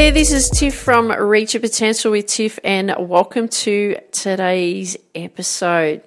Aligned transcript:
there, 0.00 0.12
this 0.12 0.32
is 0.32 0.48
Tiff 0.48 0.74
from 0.74 1.12
Reach 1.12 1.52
Your 1.52 1.60
Potential 1.60 2.12
with 2.12 2.24
Tiff, 2.24 2.58
and 2.64 2.94
welcome 2.98 3.48
to 3.48 3.98
today's 4.12 4.96
episode. 5.14 6.02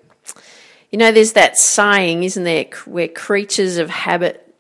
You 0.89 0.97
know, 0.97 1.12
there's 1.12 1.33
that 1.33 1.59
saying, 1.59 2.23
isn't 2.23 2.44
there? 2.44 2.65
We're 2.87 3.08
creatures 3.08 3.77
of 3.77 3.91
habit. 3.91 4.51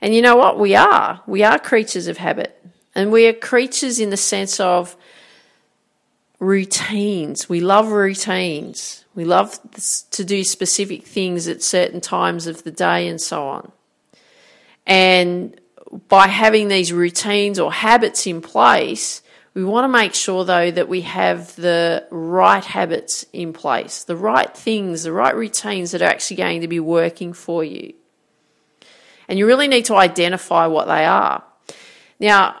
And 0.00 0.12
you 0.12 0.22
know 0.22 0.34
what? 0.34 0.58
We 0.58 0.74
are. 0.74 1.20
We 1.28 1.44
are 1.44 1.56
creatures 1.60 2.08
of 2.08 2.16
habit. 2.18 2.60
And 2.96 3.12
we 3.12 3.28
are 3.28 3.32
creatures 3.32 4.00
in 4.00 4.10
the 4.10 4.16
sense 4.16 4.58
of 4.58 4.96
routines. 6.40 7.48
We 7.48 7.60
love 7.60 7.92
routines. 7.92 9.04
We 9.14 9.24
love 9.24 9.56
to 10.10 10.24
do 10.24 10.42
specific 10.42 11.04
things 11.04 11.46
at 11.46 11.62
certain 11.62 12.00
times 12.00 12.48
of 12.48 12.64
the 12.64 12.72
day 12.72 13.06
and 13.06 13.20
so 13.20 13.46
on. 13.46 13.70
And 14.84 15.60
by 16.08 16.28
having 16.28 16.68
these 16.68 16.92
routines 16.92 17.58
or 17.58 17.72
habits 17.72 18.26
in 18.26 18.40
place, 18.40 19.22
we 19.54 19.64
want 19.64 19.84
to 19.84 19.88
make 19.88 20.14
sure 20.14 20.44
though 20.44 20.70
that 20.70 20.88
we 20.88 21.02
have 21.02 21.56
the 21.56 22.06
right 22.10 22.64
habits 22.64 23.24
in 23.32 23.52
place, 23.52 24.04
the 24.04 24.16
right 24.16 24.54
things, 24.54 25.02
the 25.02 25.12
right 25.12 25.34
routines 25.34 25.92
that 25.92 26.02
are 26.02 26.10
actually 26.10 26.36
going 26.36 26.60
to 26.60 26.68
be 26.68 26.80
working 26.80 27.32
for 27.32 27.64
you. 27.64 27.94
And 29.28 29.38
you 29.38 29.46
really 29.46 29.68
need 29.68 29.86
to 29.86 29.96
identify 29.96 30.66
what 30.66 30.86
they 30.86 31.04
are. 31.04 31.42
Now, 32.20 32.60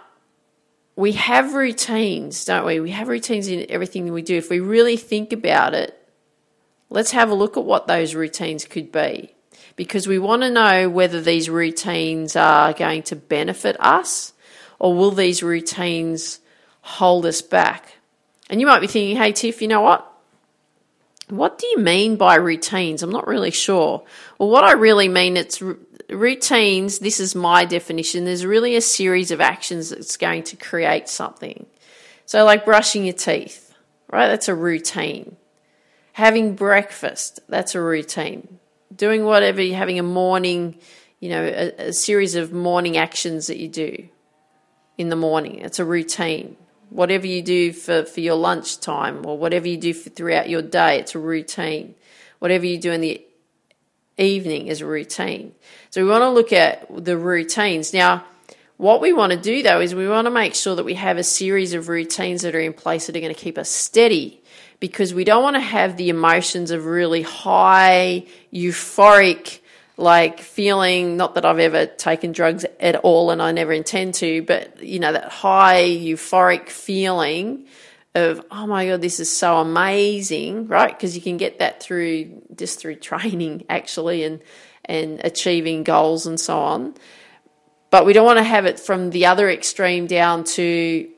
we 0.96 1.12
have 1.12 1.54
routines, 1.54 2.44
don't 2.44 2.64
we? 2.64 2.80
We 2.80 2.90
have 2.90 3.08
routines 3.08 3.48
in 3.48 3.66
everything 3.68 4.06
that 4.06 4.12
we 4.12 4.22
do. 4.22 4.36
If 4.36 4.48
we 4.48 4.60
really 4.60 4.96
think 4.96 5.32
about 5.32 5.74
it, 5.74 5.96
let's 6.88 7.10
have 7.10 7.30
a 7.30 7.34
look 7.34 7.56
at 7.56 7.64
what 7.64 7.86
those 7.86 8.14
routines 8.14 8.64
could 8.64 8.90
be 8.90 9.35
because 9.76 10.08
we 10.08 10.18
want 10.18 10.42
to 10.42 10.50
know 10.50 10.88
whether 10.88 11.20
these 11.20 11.50
routines 11.50 12.34
are 12.34 12.72
going 12.72 13.02
to 13.04 13.16
benefit 13.16 13.76
us 13.78 14.32
or 14.78 14.94
will 14.94 15.10
these 15.10 15.42
routines 15.42 16.40
hold 16.80 17.26
us 17.26 17.42
back. 17.42 17.94
And 18.48 18.60
you 18.60 18.66
might 18.66 18.80
be 18.80 18.86
thinking, 18.86 19.16
hey, 19.16 19.32
Tiff, 19.32 19.60
you 19.60 19.68
know 19.68 19.82
what? 19.82 20.10
What 21.28 21.58
do 21.58 21.66
you 21.66 21.78
mean 21.78 22.16
by 22.16 22.36
routines? 22.36 23.02
I'm 23.02 23.10
not 23.10 23.26
really 23.26 23.50
sure. 23.50 24.04
Well, 24.38 24.48
what 24.48 24.64
I 24.64 24.72
really 24.72 25.08
mean, 25.08 25.36
it's 25.36 25.60
routines. 26.08 27.00
This 27.00 27.18
is 27.18 27.34
my 27.34 27.64
definition. 27.64 28.24
There's 28.24 28.46
really 28.46 28.76
a 28.76 28.80
series 28.80 29.32
of 29.32 29.40
actions 29.40 29.90
that's 29.90 30.16
going 30.16 30.44
to 30.44 30.56
create 30.56 31.08
something. 31.08 31.66
So, 32.26 32.44
like 32.44 32.64
brushing 32.64 33.04
your 33.04 33.14
teeth, 33.14 33.74
right? 34.08 34.28
That's 34.28 34.48
a 34.48 34.54
routine. 34.54 35.36
Having 36.12 36.54
breakfast, 36.54 37.40
that's 37.48 37.74
a 37.74 37.80
routine 37.80 38.60
doing 38.96 39.24
whatever 39.24 39.62
having 39.62 39.98
a 39.98 40.02
morning, 40.02 40.78
you 41.20 41.28
know, 41.28 41.44
a, 41.44 41.88
a 41.88 41.92
series 41.92 42.34
of 42.34 42.52
morning 42.52 42.96
actions 42.96 43.46
that 43.48 43.58
you 43.58 43.68
do 43.68 44.08
in 44.98 45.08
the 45.08 45.16
morning. 45.16 45.60
It's 45.60 45.78
a 45.78 45.84
routine. 45.84 46.56
Whatever 46.90 47.26
you 47.26 47.42
do 47.42 47.72
for, 47.72 48.04
for 48.04 48.20
your 48.20 48.36
lunchtime 48.36 49.26
or 49.26 49.36
whatever 49.36 49.68
you 49.68 49.76
do 49.76 49.92
for, 49.92 50.08
throughout 50.10 50.48
your 50.48 50.62
day, 50.62 50.98
it's 51.00 51.14
a 51.14 51.18
routine. 51.18 51.94
Whatever 52.38 52.66
you 52.66 52.78
do 52.78 52.92
in 52.92 53.00
the 53.00 53.24
evening 54.16 54.68
is 54.68 54.80
a 54.80 54.86
routine. 54.86 55.54
So 55.90 56.02
we 56.02 56.10
want 56.10 56.22
to 56.22 56.30
look 56.30 56.52
at 56.52 56.86
the 57.04 57.18
routines. 57.18 57.92
Now, 57.92 58.24
what 58.76 59.00
we 59.00 59.12
want 59.12 59.32
to 59.32 59.38
do 59.38 59.62
though 59.62 59.80
is 59.80 59.94
we 59.94 60.08
want 60.08 60.26
to 60.26 60.30
make 60.30 60.54
sure 60.54 60.74
that 60.76 60.84
we 60.84 60.94
have 60.94 61.16
a 61.16 61.22
series 61.22 61.72
of 61.72 61.88
routines 61.88 62.42
that 62.42 62.54
are 62.54 62.60
in 62.60 62.72
place 62.72 63.06
that 63.06 63.16
are 63.16 63.20
going 63.20 63.34
to 63.34 63.40
keep 63.40 63.58
us 63.58 63.70
steady 63.70 64.42
because 64.80 65.14
we 65.14 65.24
don't 65.24 65.42
want 65.42 65.56
to 65.56 65.60
have 65.60 65.96
the 65.96 66.10
emotions 66.10 66.70
of 66.70 66.84
really 66.84 67.22
high, 67.22 68.26
euphoric, 68.52 69.60
like 69.96 70.40
feeling, 70.40 71.16
not 71.16 71.34
that 71.34 71.46
I've 71.46 71.58
ever 71.58 71.86
taken 71.86 72.32
drugs 72.32 72.66
at 72.78 72.96
all 72.96 73.30
and 73.30 73.40
I 73.40 73.52
never 73.52 73.72
intend 73.72 74.14
to, 74.14 74.42
but 74.42 74.82
you 74.82 74.98
know, 74.98 75.12
that 75.12 75.30
high, 75.30 75.84
euphoric 75.84 76.68
feeling 76.68 77.66
of, 78.14 78.44
oh 78.50 78.66
my 78.66 78.86
God, 78.86 79.00
this 79.00 79.20
is 79.20 79.34
so 79.34 79.58
amazing, 79.58 80.68
right? 80.68 80.90
Because 80.90 81.16
you 81.16 81.22
can 81.22 81.36
get 81.38 81.60
that 81.60 81.82
through 81.82 82.42
just 82.54 82.78
through 82.78 82.96
training 82.96 83.64
actually 83.70 84.24
and, 84.24 84.42
and 84.84 85.20
achieving 85.24 85.84
goals 85.84 86.26
and 86.26 86.38
so 86.38 86.58
on. 86.58 86.94
But 87.96 88.04
we 88.04 88.12
don't 88.12 88.26
want 88.26 88.36
to 88.36 88.44
have 88.44 88.66
it 88.66 88.78
from 88.78 89.08
the 89.08 89.24
other 89.24 89.48
extreme 89.48 90.06
down 90.06 90.44
to 90.44 91.08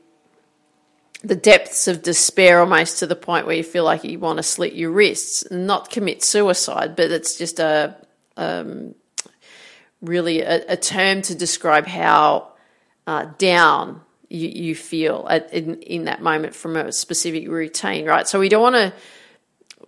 the 1.21 1.35
depths 1.35 1.89
of 1.89 2.01
despair 2.01 2.61
almost 2.61 2.99
to 2.99 3.05
the 3.05 3.17
point 3.17 3.45
where 3.45 3.57
you 3.57 3.63
feel 3.63 3.83
like 3.83 4.05
you 4.05 4.17
want 4.17 4.37
to 4.37 4.43
slit 4.43 4.71
your 4.71 4.89
wrists 4.89 5.43
not 5.51 5.89
commit 5.89 6.23
suicide 6.23 6.95
but 6.95 7.11
it's 7.11 7.37
just 7.37 7.59
a 7.59 7.97
um, 8.37 8.95
really 9.99 10.39
a, 10.39 10.63
a, 10.69 10.77
term 10.77 11.21
to 11.23 11.35
describe 11.35 11.85
how 11.85 12.53
uh, 13.07 13.25
down 13.37 13.99
you, 14.29 14.47
you 14.47 14.73
feel 14.73 15.27
at, 15.29 15.51
in, 15.51 15.81
in 15.81 16.05
that 16.05 16.21
moment 16.21 16.55
from 16.55 16.77
a 16.77 16.93
specific 16.93 17.49
routine 17.49 18.05
right? 18.05 18.25
So 18.25 18.39
we 18.39 18.47
don't 18.47 18.63
want 18.63 18.75
to 18.75 18.93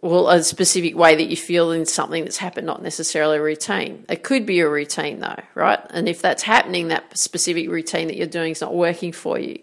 well, 0.02 0.30
a 0.30 0.42
specific 0.44 0.96
way 0.96 1.16
that 1.16 1.30
you 1.30 1.38
feel 1.38 1.72
in 1.72 1.86
something 1.86 2.24
that's 2.24 2.38
happened, 2.38 2.66
not 2.66 2.82
necessarily 2.82 3.38
a 3.38 3.42
routine. 3.42 4.04
It 4.10 4.24
could 4.24 4.48
be 4.48 4.60
a 4.60 4.70
routine 4.70 5.20
though, 5.20 5.40
right? 5.54 5.80
And 5.92 6.10
if 6.10 6.22
that's 6.22 6.42
happening, 6.42 6.88
that 6.88 7.16
specific 7.18 7.70
routine 7.70 8.08
that 8.08 8.18
you're 8.18 8.26
doing 8.26 8.52
is 8.52 8.62
not 8.62 8.74
working 8.74 9.12
for 9.12 9.38
you. 9.38 9.60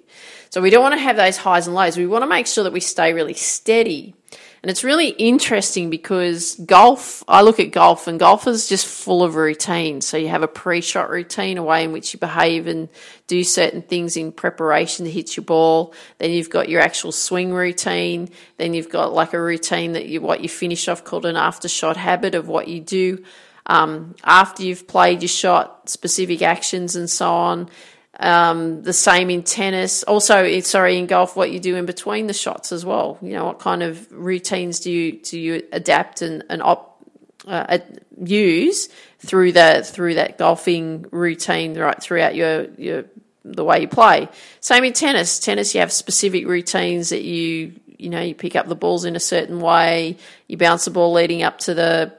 So 0.51 0.61
we 0.61 0.71
don't 0.71 0.83
want 0.83 0.95
to 0.95 1.01
have 1.01 1.17
those 1.17 1.37
highs 1.37 1.67
and 1.67 1.75
lows. 1.75 1.97
We 1.97 2.07
want 2.07 2.23
to 2.23 2.29
make 2.29 2.47
sure 2.47 2.65
that 2.65 2.73
we 2.73 2.81
stay 2.81 3.13
really 3.13 3.35
steady. 3.35 4.15
And 4.63 4.71
it's 4.71 4.83
really 4.83 5.09
interesting 5.09 5.89
because 5.89 6.57
golf, 6.57 7.23
I 7.29 7.43
look 7.43 7.61
at 7.61 7.71
golf 7.71 8.09
and 8.09 8.19
golf 8.19 8.47
is 8.47 8.69
just 8.69 8.87
full 8.87 9.23
of 9.23 9.37
routines. 9.37 10.07
So 10.07 10.17
you 10.17 10.29
have 10.29 10.43
a 10.43 10.49
pre-shot 10.49 11.11
routine, 11.11 11.59
a 11.59 11.63
way 11.63 11.85
in 11.85 11.93
which 11.93 12.13
you 12.13 12.19
behave 12.19 12.67
and 12.67 12.89
do 13.29 13.45
certain 13.45 13.83
things 13.83 14.17
in 14.17 14.33
preparation 14.33 15.05
to 15.05 15.11
hit 15.11 15.37
your 15.37 15.45
ball. 15.45 15.95
Then 16.19 16.33
you've 16.33 16.51
got 16.51 16.69
your 16.69 16.81
actual 16.81 17.13
swing 17.13 17.53
routine. 17.53 18.31
Then 18.57 18.75
you've 18.75 18.91
got 18.91 19.13
like 19.13 19.33
a 19.33 19.41
routine 19.41 19.93
that 19.93 20.07
you, 20.07 20.21
what 20.21 20.41
you 20.41 20.49
finish 20.49 20.89
off 20.89 21.05
called 21.05 21.27
an 21.27 21.37
after 21.37 21.69
shot 21.69 21.97
habit 21.97 22.35
of 22.35 22.49
what 22.49 22.67
you 22.69 22.81
do 22.81 23.25
um, 23.69 24.15
after 24.25 24.63
you've 24.63 24.89
played 24.89 25.23
your 25.23 25.29
shot, 25.29 25.89
specific 25.89 26.43
actions 26.43 26.97
and 26.97 27.09
so 27.09 27.31
on. 27.31 27.69
Um, 28.21 28.83
the 28.83 28.93
same 28.93 29.31
in 29.31 29.45
tennis. 29.45 30.03
Also, 30.03 30.61
sorry, 30.61 30.99
in 30.99 31.07
golf, 31.07 31.37
what 31.37 31.53
you 31.53 31.61
do 31.61 31.77
in 31.77 31.87
between 31.87 32.27
the 32.27 32.33
shots 32.33 32.73
as 32.73 32.85
well. 32.85 33.17
You 33.23 33.35
know, 33.35 33.45
what 33.45 33.61
kind 33.61 33.83
of 33.83 34.11
routines 34.11 34.81
do 34.81 34.91
you 34.91 35.13
do 35.13 35.39
you 35.39 35.63
adapt 35.71 36.23
and, 36.23 36.43
and 36.51 36.61
op, 36.61 37.01
uh, 37.47 37.79
use 38.21 38.89
through 39.21 39.53
that 39.53 39.87
through 39.87 40.15
that 40.15 40.37
golfing 40.37 41.07
routine 41.13 41.79
right 41.79 42.01
throughout 42.03 42.35
your 42.35 42.65
your 42.77 43.05
the 43.45 43.65
way 43.65 43.81
you 43.81 43.89
play. 43.89 44.29
Same 44.61 44.85
in 44.85 44.93
tennis. 44.93 45.39
Tennis, 45.39 45.75
you 45.75 45.81
have 45.81 45.93
specific 45.93 46.47
routines 46.47 47.11
that 47.11 47.23
you 47.23 47.75
you 47.99 48.11
know 48.11 48.21
you 48.21 48.35
pick 48.35 48.57
up 48.57 48.67
the 48.67 48.77
balls 48.77 49.05
in 49.05 49.17
a 49.17 49.21
certain 49.21 49.61
way. 49.61 50.17
You 50.47 50.57
bounce 50.57 50.85
the 50.85 50.91
ball 50.91 51.13
leading 51.13 51.43
up 51.43 51.59
to 51.61 51.75
the 51.75 52.13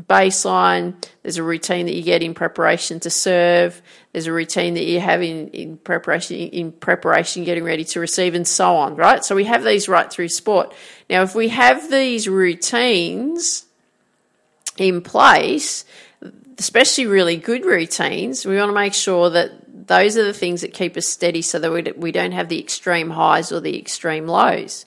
baseline. 0.00 0.94
There's 1.22 1.36
a 1.36 1.42
routine 1.42 1.86
that 1.86 1.94
you 1.94 2.02
get 2.02 2.22
in 2.22 2.34
preparation 2.34 3.00
to 3.00 3.10
serve. 3.10 3.80
There's 4.12 4.26
a 4.26 4.32
routine 4.32 4.74
that 4.74 4.84
you 4.84 5.00
have 5.00 5.22
in, 5.22 5.48
in 5.48 5.76
preparation 5.76 6.36
in 6.36 6.72
preparation 6.72 7.44
getting 7.44 7.64
ready 7.64 7.84
to 7.84 8.00
receive 8.00 8.34
and 8.34 8.46
so 8.46 8.76
on, 8.76 8.96
right? 8.96 9.24
So 9.24 9.34
we 9.34 9.44
have 9.44 9.62
these 9.62 9.88
right 9.88 10.10
through 10.10 10.28
sport. 10.28 10.74
Now 11.08 11.22
if 11.22 11.34
we 11.34 11.48
have 11.48 11.90
these 11.90 12.28
routines 12.28 13.66
in 14.76 15.00
place, 15.00 15.84
especially 16.58 17.06
really 17.06 17.36
good 17.36 17.64
routines, 17.64 18.44
we 18.44 18.56
want 18.56 18.70
to 18.70 18.74
make 18.74 18.94
sure 18.94 19.30
that 19.30 19.86
those 19.86 20.16
are 20.16 20.24
the 20.24 20.32
things 20.32 20.62
that 20.62 20.72
keep 20.72 20.96
us 20.96 21.06
steady 21.06 21.42
so 21.42 21.58
that 21.58 21.70
we, 21.70 21.82
we 21.96 22.10
don't 22.10 22.32
have 22.32 22.48
the 22.48 22.58
extreme 22.58 23.10
highs 23.10 23.52
or 23.52 23.60
the 23.60 23.78
extreme 23.78 24.26
lows 24.26 24.86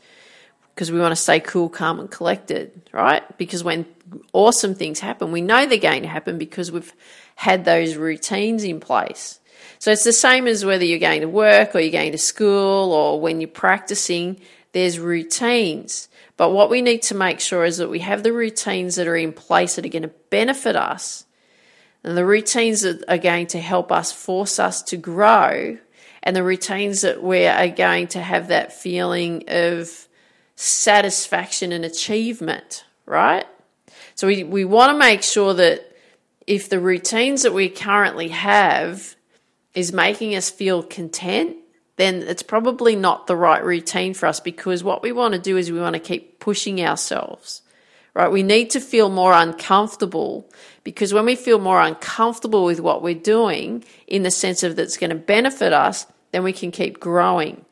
because 0.78 0.92
we 0.92 1.00
want 1.00 1.12
to 1.12 1.16
stay 1.16 1.40
cool, 1.40 1.70
calm, 1.70 2.00
and 2.00 2.12
collected, 2.12 2.88
right? 2.92 3.24
Because 3.40 3.64
when 3.64 3.84
awesome 4.32 4.76
things 4.76 5.00
happen, 5.00 5.32
we 5.32 5.42
know 5.42 5.66
they're 5.66 5.80
going 5.80 6.04
to 6.04 6.08
happen 6.08 6.38
because 6.38 6.72
we've 6.72 6.94
had 7.34 7.66
those 7.66 7.96
routines 7.96 8.64
in 8.64 8.80
place. 8.80 9.40
So 9.80 9.92
it's 9.92 10.04
the 10.04 10.14
same 10.14 10.46
as 10.46 10.64
whether 10.64 10.86
you're 10.86 11.00
going 11.00 11.22
to 11.22 11.28
work 11.28 11.74
or 11.74 11.80
you're 11.80 11.92
going 11.92 12.12
to 12.12 12.20
school 12.20 12.94
or 12.94 13.20
when 13.20 13.42
you're 13.42 13.48
practicing, 13.48 14.40
there's 14.74 15.00
routines. 15.00 16.10
But 16.38 16.52
what 16.52 16.70
we 16.70 16.84
need 16.84 17.02
to 17.04 17.16
make 17.16 17.40
sure 17.40 17.66
is 17.66 17.78
that 17.78 17.90
we 17.90 18.02
have 18.02 18.22
the 18.22 18.32
routines 18.32 18.98
that 18.98 19.08
are 19.08 19.16
in 19.16 19.34
place 19.34 19.78
that 19.78 19.86
are 19.86 19.90
going 19.90 20.04
to 20.04 20.14
benefit 20.30 20.76
us 20.76 21.26
and 22.04 22.16
the 22.16 22.24
routines 22.24 22.82
that 22.82 23.04
are 23.08 23.18
going 23.18 23.48
to 23.48 23.60
help 23.60 23.92
us 23.92 24.12
force 24.12 24.60
us 24.60 24.84
to 24.84 24.98
grow 24.98 25.80
and 26.22 26.36
the 26.36 26.44
routines 26.44 27.02
that 27.02 27.24
we 27.24 27.48
are 27.48 27.68
going 27.68 28.10
to 28.10 28.22
have 28.22 28.50
that 28.50 28.74
feeling 28.74 29.46
of 29.48 30.07
satisfaction 30.58 31.72
and 31.72 31.86
achievement, 31.86 32.84
right? 33.06 33.46
So 34.16 34.28
we, 34.28 34.44
we 34.44 34.66
want 34.66 34.92
to 34.92 34.98
make 34.98 35.22
sure 35.22 35.54
that 35.54 35.96
if 36.48 36.68
the 36.68 36.80
routines 36.80 37.44
that 37.44 37.54
we 37.54 37.70
currently 37.70 38.30
have 38.30 39.16
is 39.76 39.94
making 39.94 40.36
us 40.36 40.50
feel 40.50 40.82
content, 40.82 41.56
then 41.98 42.24
it's 42.24 42.42
probably 42.42 42.96
not 42.96 43.28
the 43.28 43.36
right 43.36 43.64
routine 43.64 44.16
for 44.16 44.26
us 44.26 44.40
because 44.40 44.84
what 44.84 45.04
we 45.04 45.12
want 45.12 45.36
to 45.36 45.40
do 45.40 45.58
is 45.58 45.72
we 45.72 45.80
want 45.80 45.94
to 45.94 46.00
keep 46.00 46.40
pushing 46.40 46.82
ourselves, 46.82 47.62
right? 48.16 48.32
We 48.32 48.42
need 48.42 48.72
to 48.72 48.80
feel 48.80 49.10
more 49.10 49.34
uncomfortable 49.34 50.50
because 50.84 51.14
when 51.14 51.26
we 51.26 51.36
feel 51.36 51.60
more 51.60 51.82
uncomfortable 51.82 52.66
with 52.66 52.80
what 52.80 53.04
we're 53.04 53.14
doing 53.14 53.84
in 54.08 54.24
the 54.24 54.32
sense 54.32 54.64
of 54.64 54.76
that's 54.76 54.98
going 54.98 55.12
to 55.12 55.16
benefit 55.16 55.74
us, 55.74 56.08
then 56.32 56.44
we 56.44 56.54
can 56.54 56.72
keep 56.72 57.00
growing. 57.00 57.64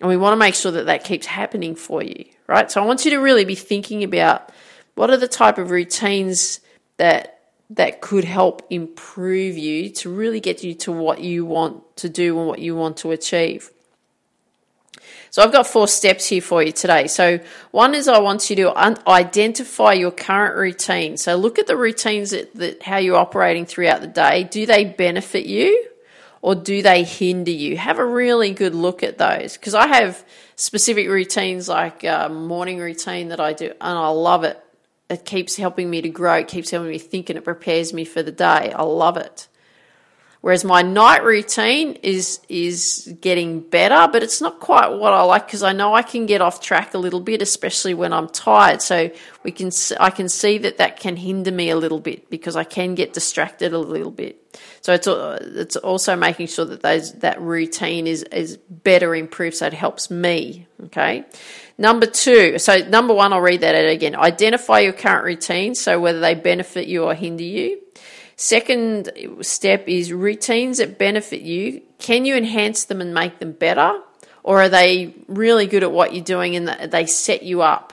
And 0.00 0.08
we 0.08 0.16
want 0.16 0.32
to 0.32 0.36
make 0.36 0.54
sure 0.54 0.72
that 0.72 0.86
that 0.86 1.04
keeps 1.04 1.26
happening 1.26 1.74
for 1.74 2.02
you, 2.02 2.24
right? 2.46 2.70
So 2.70 2.82
I 2.82 2.86
want 2.86 3.04
you 3.04 3.10
to 3.12 3.18
really 3.18 3.44
be 3.44 3.56
thinking 3.56 4.04
about 4.04 4.52
what 4.94 5.10
are 5.10 5.16
the 5.16 5.28
type 5.28 5.58
of 5.58 5.70
routines 5.70 6.60
that 6.96 7.34
that 7.70 8.00
could 8.00 8.24
help 8.24 8.66
improve 8.70 9.58
you 9.58 9.90
to 9.90 10.10
really 10.10 10.40
get 10.40 10.64
you 10.64 10.74
to 10.74 10.90
what 10.90 11.20
you 11.20 11.44
want 11.44 11.96
to 11.96 12.08
do 12.08 12.38
and 12.38 12.48
what 12.48 12.60
you 12.60 12.74
want 12.74 12.96
to 12.98 13.10
achieve. 13.10 13.70
So 15.30 15.42
I've 15.42 15.52
got 15.52 15.66
four 15.66 15.86
steps 15.86 16.26
here 16.26 16.40
for 16.40 16.62
you 16.62 16.72
today. 16.72 17.06
So 17.06 17.40
one 17.70 17.94
is 17.94 18.08
I 18.08 18.18
want 18.20 18.48
you 18.48 18.56
to 18.56 18.82
un- 18.82 18.98
identify 19.06 19.92
your 19.92 20.10
current 20.10 20.56
routine. 20.56 21.18
So 21.18 21.36
look 21.36 21.58
at 21.58 21.66
the 21.66 21.76
routines 21.76 22.30
that, 22.30 22.54
that 22.54 22.82
how 22.82 22.96
you're 22.96 23.18
operating 23.18 23.66
throughout 23.66 24.00
the 24.00 24.06
day. 24.06 24.44
Do 24.44 24.64
they 24.64 24.86
benefit 24.86 25.44
you? 25.44 25.87
Or 26.40 26.54
do 26.54 26.82
they 26.82 27.04
hinder 27.04 27.50
you? 27.50 27.76
Have 27.76 27.98
a 27.98 28.04
really 28.04 28.52
good 28.52 28.74
look 28.74 29.02
at 29.02 29.18
those 29.18 29.56
because 29.56 29.74
I 29.74 29.86
have 29.86 30.24
specific 30.56 31.08
routines 31.08 31.68
like 31.68 32.04
a 32.04 32.28
morning 32.28 32.78
routine 32.78 33.28
that 33.28 33.40
I 33.40 33.52
do 33.52 33.66
and 33.66 33.98
I 33.98 34.08
love 34.08 34.44
it. 34.44 34.62
It 35.08 35.24
keeps 35.24 35.56
helping 35.56 35.88
me 35.88 36.02
to 36.02 36.08
grow, 36.08 36.34
it 36.34 36.48
keeps 36.48 36.70
helping 36.70 36.90
me 36.90 36.98
think 36.98 37.30
and 37.30 37.38
it 37.38 37.44
prepares 37.44 37.92
me 37.92 38.04
for 38.04 38.22
the 38.22 38.32
day. 38.32 38.72
I 38.72 38.82
love 38.82 39.16
it. 39.16 39.48
Whereas 40.40 40.64
my 40.64 40.82
night 40.82 41.24
routine 41.24 41.94
is 42.02 42.40
is 42.48 43.12
getting 43.20 43.60
better, 43.60 44.08
but 44.12 44.22
it's 44.22 44.40
not 44.40 44.60
quite 44.60 44.88
what 44.88 45.12
I 45.12 45.22
like 45.22 45.46
because 45.46 45.64
I 45.64 45.72
know 45.72 45.94
I 45.94 46.02
can 46.02 46.26
get 46.26 46.40
off 46.40 46.60
track 46.60 46.94
a 46.94 46.98
little 46.98 47.20
bit, 47.20 47.42
especially 47.42 47.92
when 47.92 48.12
I'm 48.12 48.28
tired. 48.28 48.80
So 48.80 49.10
we 49.42 49.50
can 49.50 49.72
I 49.98 50.10
can 50.10 50.28
see 50.28 50.58
that 50.58 50.78
that 50.78 51.00
can 51.00 51.16
hinder 51.16 51.50
me 51.50 51.70
a 51.70 51.76
little 51.76 51.98
bit 51.98 52.30
because 52.30 52.54
I 52.54 52.62
can 52.62 52.94
get 52.94 53.12
distracted 53.12 53.72
a 53.72 53.78
little 53.78 54.12
bit. 54.12 54.44
So 54.80 54.94
it's 54.94 55.08
it's 55.08 55.76
also 55.76 56.14
making 56.14 56.46
sure 56.46 56.64
that 56.66 56.82
those 56.82 57.14
that 57.14 57.40
routine 57.40 58.06
is 58.06 58.22
is 58.22 58.58
better 58.58 59.16
improved, 59.16 59.56
so 59.56 59.66
it 59.66 59.72
helps 59.72 60.08
me. 60.08 60.68
Okay. 60.84 61.24
Number 61.76 62.06
two, 62.06 62.58
so 62.58 62.78
number 62.78 63.14
one, 63.14 63.32
I'll 63.32 63.40
read 63.40 63.60
that 63.60 63.74
out 63.74 63.88
again. 63.88 64.16
Identify 64.16 64.80
your 64.80 64.92
current 64.92 65.24
routine, 65.24 65.74
so 65.74 66.00
whether 66.00 66.20
they 66.20 66.34
benefit 66.34 66.86
you 66.86 67.04
or 67.04 67.14
hinder 67.14 67.44
you. 67.44 67.80
Second 68.40 69.10
step 69.40 69.88
is 69.88 70.12
routines 70.12 70.78
that 70.78 70.96
benefit 70.96 71.40
you. 71.40 71.82
Can 71.98 72.24
you 72.24 72.36
enhance 72.36 72.84
them 72.84 73.00
and 73.00 73.12
make 73.12 73.40
them 73.40 73.50
better? 73.50 74.00
Or 74.44 74.62
are 74.62 74.68
they 74.68 75.12
really 75.26 75.66
good 75.66 75.82
at 75.82 75.90
what 75.90 76.14
you're 76.14 76.24
doing 76.24 76.54
and 76.54 76.68
they 76.68 77.04
set 77.06 77.42
you 77.42 77.62
up? 77.62 77.92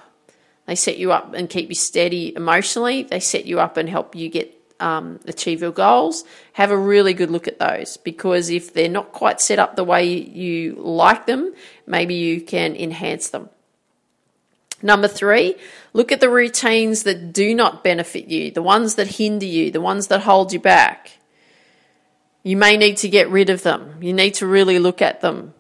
They 0.68 0.75
set 0.75 1.00
you 1.00 1.12
up 1.12 1.33
and 1.33 1.50
keep 1.50 1.69
you 1.69 1.75
steady 1.75 2.36
emotionally. 2.36 3.01
They 3.01 3.19
set 3.19 3.45
you 3.45 3.59
up 3.59 3.75
and 3.75 3.89
help 3.89 4.15
you 4.15 4.30
get 4.30 4.56
um, 4.80 5.19
achieve 5.25 5.62
your 5.62 5.71
goals. 5.71 6.24
Have 6.53 6.69
a 6.69 6.77
really 6.77 7.15
good 7.15 7.31
look 7.31 7.48
at 7.48 7.57
those 7.57 7.98
because 7.98 8.51
if 8.51 8.71
they're 8.71 8.88
not 8.88 9.13
quite 9.13 9.41
set 9.41 9.57
up 9.57 9.75
the 9.75 9.83
way 9.83 10.06
you 10.06 10.75
like 10.75 11.25
them, 11.25 11.56
maybe 11.88 12.13
you 12.13 12.39
can 12.39 12.75
enhance 12.75 13.30
them. 13.30 13.50
Number 14.81 15.07
three, 15.07 15.56
look 15.94 16.12
at 16.12 16.19
the 16.19 16.30
routines 16.30 17.04
that 17.04 17.33
do 17.33 17.56
not 17.56 17.83
benefit 17.83 18.27
you, 18.27 18.51
the 18.51 18.62
ones 18.62 18.95
that 18.95 19.07
hinder 19.07 19.45
you, 19.45 19.72
the 19.72 19.81
ones 19.81 20.07
that 20.07 20.22
hold 20.22 20.54
you 20.54 20.60
back. 20.60 21.18
You 22.44 22.57
may 22.57 22.77
need 22.77 22.98
to 22.98 23.10
get 23.10 23.30
rid 23.30 23.50
of 23.50 23.63
them. 23.63 23.98
You 24.01 24.13
need 24.13 24.36
to 24.36 24.48
really 24.48 24.77
look 24.77 25.01
at 25.01 25.22
them. 25.22 25.54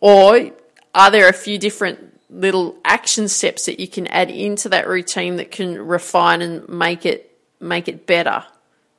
Or 0.00 0.52
are 0.94 1.10
there 1.10 1.28
a 1.28 1.32
few 1.32 1.58
different 1.58 2.20
little 2.30 2.76
action 2.84 3.28
steps 3.28 3.66
that 3.66 3.80
you 3.80 3.88
can 3.88 4.06
add 4.06 4.30
into 4.30 4.68
that 4.68 4.86
routine 4.86 5.36
that 5.36 5.50
can 5.50 5.78
refine 5.78 6.42
and 6.42 6.68
make 6.68 7.04
it 7.04 7.36
make 7.60 7.88
it 7.88 8.06
better? 8.06 8.44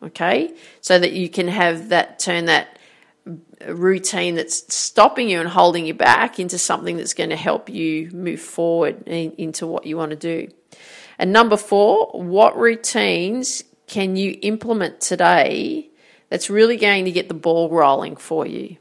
Okay? 0.02 0.54
So 0.82 1.00
that 1.00 1.14
you 1.14 1.30
can 1.30 1.48
have 1.48 1.90
that 1.90 2.20
turn 2.20 2.46
that 2.46 2.73
routine 3.68 4.36
that's 4.36 4.74
stopping 4.74 5.30
you 5.30 5.40
and 5.40 5.50
holding 5.50 5.86
you 5.86 5.94
back 5.94 6.40
into 6.40 6.58
something 6.58 6.98
that's 6.98 7.14
going 7.14 7.30
to 7.30 7.36
help 7.36 7.70
you 7.70 8.10
move 8.12 8.40
forward 8.40 9.08
in, 9.08 9.32
into 9.34 9.68
what 9.68 9.86
you 9.86 9.98
want 9.98 10.12
to 10.12 10.16
do. 10.16 10.50
And 11.20 11.32
number 11.32 11.58
four, 11.58 12.08
what 12.14 12.58
routines 12.58 13.64
can 13.88 14.16
you 14.16 14.38
implement 14.42 15.02
today 15.02 15.90
that's 16.30 16.50
really 16.50 16.78
going 16.78 17.06
to 17.06 17.12
get 17.12 17.28
the 17.28 17.34
ball 17.34 17.70
rolling 17.70 18.16
for 18.16 18.46
you? 18.46 18.78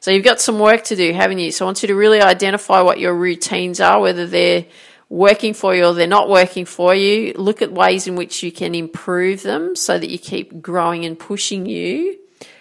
So 0.00 0.10
you've 0.10 0.24
got 0.24 0.40
some 0.40 0.58
work 0.58 0.84
to 0.84 0.96
do, 0.96 1.12
haven't 1.12 1.38
you? 1.38 1.50
So 1.50 1.64
I 1.64 1.66
want 1.66 1.82
you 1.82 1.88
to 1.88 1.94
really 1.94 2.20
identify 2.20 2.80
what 2.80 3.00
your 3.00 3.14
routines 3.14 3.80
are, 3.80 4.00
whether 4.00 4.26
they're 4.26 4.66
working 5.08 5.54
for 5.54 5.74
you 5.74 5.84
or 5.84 5.94
they're 5.94 6.06
not 6.06 6.28
working 6.28 6.64
for 6.64 6.94
you. 6.94 7.32
Look 7.34 7.62
at 7.62 7.72
ways 7.72 8.06
in 8.06 8.16
which 8.16 8.42
you 8.42 8.52
can 8.52 8.74
improve 8.74 9.42
them 9.42 9.74
so 9.74 9.98
that 9.98 10.10
you 10.10 10.18
keep 10.18 10.60
growing 10.60 11.04
and 11.04 11.18
pushing 11.18 11.66
you 11.66 12.18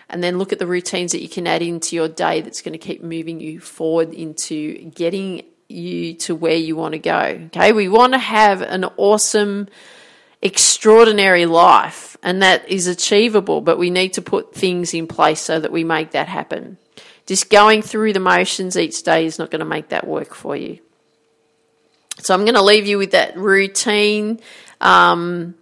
and 0.10 0.24
then 0.24 0.38
look 0.38 0.54
at 0.54 0.60
the 0.60 0.68
routines 0.68 1.12
that 1.12 1.22
you 1.22 1.30
can 1.30 1.48
add 1.48 1.62
into 1.62 1.96
your 1.96 2.08
day 2.08 2.42
that's 2.42 2.62
going 2.62 2.74
to 2.74 2.78
keep 2.78 3.04
moving 3.04 3.40
you 3.40 3.60
forward 3.60 4.14
into 4.14 4.90
getting 4.92 5.44
you 5.68 6.14
to 6.14 6.36
where 6.36 6.56
you 6.56 6.76
want 6.76 6.94
to 6.94 7.00
go. 7.00 7.20
Okay, 7.48 7.74
we 7.74 7.90
want 7.90 8.14
to 8.14 8.20
have 8.20 8.62
an 8.62 8.86
awesome, 8.96 9.68
extraordinary 10.42 11.46
life, 11.46 12.16
and 12.24 12.42
that 12.42 12.68
is 12.70 12.88
achievable, 12.88 13.60
but 13.60 13.78
we 13.78 13.90
need 13.90 14.14
to 14.14 14.22
put 14.22 14.56
things 14.56 14.94
in 14.94 15.08
place 15.08 15.42
so 15.42 15.60
that 15.60 15.72
we 15.72 15.84
make 15.84 16.12
that 16.12 16.28
happen. 16.30 16.78
Just 17.26 17.50
going 17.50 17.82
through 17.82 18.14
the 18.14 18.22
motions 18.22 18.78
each 18.78 19.04
day 19.04 19.26
is 19.26 19.38
not 19.38 19.52
going 19.52 19.60
to 19.60 19.66
make 19.66 19.90
that 19.90 20.08
work 20.08 20.34
for 20.34 20.56
you. 20.56 20.80
So 22.20 22.34
I'm 22.34 22.46
going 22.46 22.56
to 22.56 22.64
leave 22.64 22.88
you 22.88 22.98
with 22.98 23.12
that 23.12 23.38
routine 23.38 24.40
um, 24.80 25.56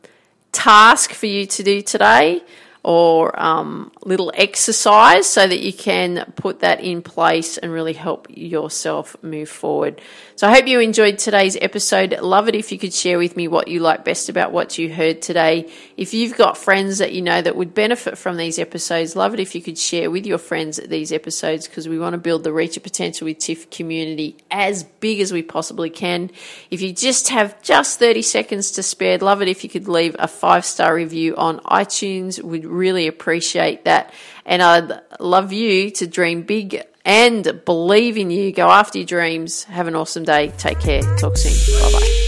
task 0.51 1.12
for 1.12 1.25
you 1.25 1.47
to 1.47 1.63
do 1.63 1.81
today 1.81 2.44
or 2.85 3.37
um, 3.41 3.91
little 4.03 4.31
exercise 4.35 5.25
so 5.25 5.47
that 5.47 5.59
you 5.59 5.73
can 5.73 6.31
put 6.35 6.59
that 6.59 6.79
in 6.81 7.01
place 7.01 7.57
and 7.57 7.71
really 7.71 7.93
help 7.93 8.27
yourself 8.29 9.15
move 9.23 9.49
forward. 9.49 9.99
So 10.35 10.47
I 10.47 10.53
hope 10.53 10.67
you 10.67 10.79
enjoyed 10.79 11.17
today's 11.17 11.57
episode. 11.59 12.15
Love 12.19 12.47
it 12.47 12.53
if 12.53 12.71
you 12.71 12.77
could 12.77 12.93
share 12.93 13.17
with 13.17 13.35
me 13.35 13.47
what 13.47 13.69
you 13.69 13.79
like 13.79 14.05
best 14.05 14.29
about 14.29 14.51
what 14.51 14.77
you 14.77 14.93
heard 14.93 15.23
today. 15.23 15.71
If 15.97 16.13
you've 16.13 16.37
got 16.37 16.59
friends 16.59 16.99
that 16.99 17.11
you 17.11 17.23
know 17.23 17.41
that 17.41 17.55
would 17.55 17.73
benefit 17.73 18.19
from 18.19 18.37
these 18.37 18.59
episodes, 18.59 19.15
love 19.15 19.33
it 19.33 19.39
if 19.39 19.55
you 19.55 19.63
could 19.63 19.79
share 19.79 20.11
with 20.11 20.27
your 20.27 20.37
friends 20.37 20.77
these 20.77 21.11
episodes 21.11 21.67
because 21.67 21.87
we 21.87 21.97
want 21.97 22.13
to 22.13 22.19
build 22.19 22.43
the 22.43 22.53
Reach 22.53 22.75
Your 22.75 22.83
Potential 22.83 23.25
with 23.25 23.39
Tiff 23.39 23.71
community 23.71 24.37
as 24.51 24.83
big 24.83 25.21
as 25.21 25.33
we 25.33 25.41
possibly 25.41 25.89
can. 25.89 26.29
If 26.69 26.83
you 26.83 26.93
just 26.93 27.29
have 27.29 27.59
just 27.63 27.97
30 27.97 28.21
seconds 28.21 28.71
to 28.71 28.83
spare, 28.83 29.17
love 29.17 29.41
it 29.41 29.47
if 29.47 29.63
you 29.63 29.71
could 29.71 29.87
leave 29.87 30.15
a 30.19 30.27
five 30.27 30.65
star 30.65 30.94
review 30.94 31.35
on 31.35 31.61
iTunes. 31.61 32.44
We'd 32.44 32.74
really 32.75 33.07
appreciate 33.07 33.85
that. 33.85 34.13
And 34.45 34.61
I'd 34.61 35.01
love 35.19 35.53
you 35.53 35.91
to 35.91 36.07
dream 36.07 36.44
big 36.44 36.83
and 37.03 37.61
believe 37.65 38.17
in 38.17 38.31
you. 38.31 38.51
Go 38.51 38.69
after 38.69 38.99
your 38.99 39.07
dreams. 39.07 39.63
Have 39.65 39.87
an 39.87 39.95
awesome 39.95 40.23
day. 40.23 40.51
Take 40.57 40.79
care. 40.79 41.01
Talk 41.17 41.37
soon. 41.37 41.81
Bye 41.81 41.99
bye. 41.99 42.24